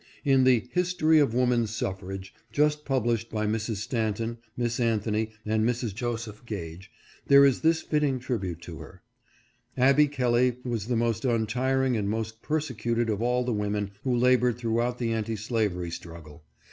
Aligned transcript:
In 0.25 0.45
the" 0.45 0.67
History 0.81 1.19
of 1.19 1.35
Woman 1.35 1.67
Suffrage," 1.67 2.33
just 2.51 2.85
published 2.85 3.29
by 3.29 3.45
Mrs. 3.45 3.75
Stanton, 3.75 4.39
Miss 4.57 4.79
Anthony, 4.79 5.29
and 5.45 5.63
Mrs. 5.63 5.93
Joseph 5.93 6.43
Gage, 6.43 6.89
there 7.27 7.45
is 7.45 7.61
this 7.61 7.83
fitting 7.83 8.17
trib 8.17 8.43
ute 8.43 8.61
to 8.63 8.79
her:" 8.79 9.03
Abby 9.77 10.07
Kelley 10.07 10.57
was 10.63 10.87
the 10.87 10.95
most 10.95 11.23
untiring 11.23 11.95
and 11.95 12.09
most 12.09 12.41
persecuted 12.41 13.11
of 13.11 13.21
all 13.21 13.43
the 13.43 13.53
women 13.53 13.91
who 14.03 14.15
labored 14.15 14.57
through 14.57 14.81
out 14.81 14.97
the 14.97 15.13
anti 15.13 15.35
slavery 15.35 15.91
struggle. 15.91 16.43